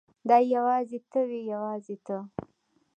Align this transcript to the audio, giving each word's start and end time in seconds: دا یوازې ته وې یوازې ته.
دا 0.29 0.37
یوازې 0.55 0.99
ته 1.11 1.19
وې 1.29 1.39
یوازې 1.53 1.95
ته. 2.05 2.17